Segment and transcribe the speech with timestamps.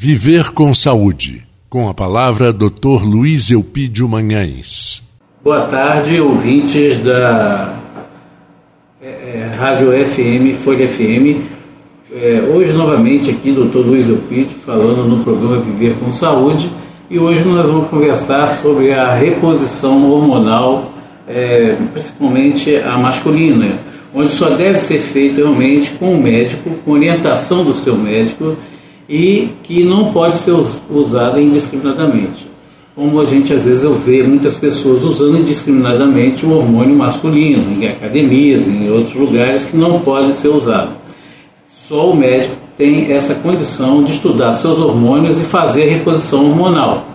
[0.00, 3.02] Viver com Saúde, com a palavra Dr.
[3.04, 5.02] Luiz Eupídio Manhães.
[5.42, 7.74] Boa tarde, ouvintes da
[9.02, 11.42] é, é, Rádio FM, Folha FM.
[12.12, 13.78] É, hoje, novamente, aqui, Dr.
[13.78, 16.70] Luiz Eupídio, falando no programa Viver com Saúde.
[17.10, 20.92] E hoje nós vamos conversar sobre a reposição hormonal,
[21.26, 23.80] é, principalmente a masculina,
[24.14, 28.56] onde só deve ser feito realmente com o médico, com orientação do seu médico
[29.08, 30.54] e que não pode ser
[30.90, 32.46] usada indiscriminadamente.
[32.94, 37.86] Como a gente às vezes eu vejo muitas pessoas usando indiscriminadamente o hormônio masculino em
[37.86, 40.90] academias, em outros lugares que não pode ser usado.
[41.66, 47.06] Só o médico tem essa condição de estudar seus hormônios e fazer reposição hormonal.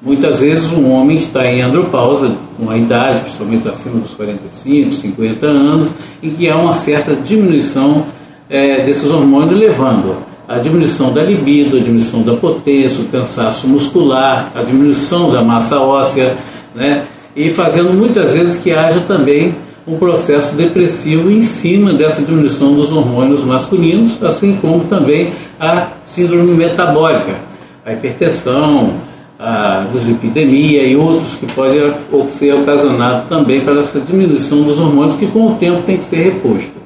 [0.00, 5.46] Muitas vezes um homem está em andropausa, com a idade, principalmente acima dos 45, 50
[5.46, 5.90] anos,
[6.22, 8.04] em que há uma certa diminuição
[8.50, 14.50] é, desses hormônios, levando a diminuição da libido, a diminuição da potência, o cansaço muscular,
[14.54, 16.36] a diminuição da massa óssea,
[16.74, 17.04] né?
[17.34, 19.54] e fazendo muitas vezes que haja também
[19.86, 26.52] um processo depressivo em cima dessa diminuição dos hormônios masculinos, assim como também a síndrome
[26.52, 27.36] metabólica,
[27.84, 28.92] a hipertensão,
[29.38, 31.92] a dislipidemia e outros que podem
[32.30, 36.22] ser ocasionados também pela essa diminuição dos hormônios que com o tempo tem que ser
[36.22, 36.80] reposto.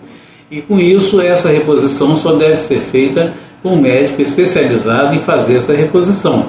[0.51, 3.33] E com isso, essa reposição só deve ser feita
[3.67, 6.47] com um médico especializado em fazer essa reposição.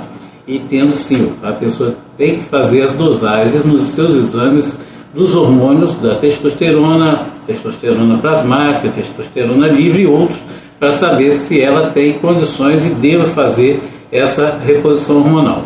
[0.48, 4.78] E tendo sim, a pessoa tem que fazer as dosagens nos seus exames
[5.16, 10.38] dos hormônios da testosterona, testosterona plasmática, testosterona livre e outros,
[10.80, 15.64] para saber se ela tem condições e deva fazer essa reposição hormonal.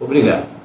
[0.00, 0.57] Obrigado.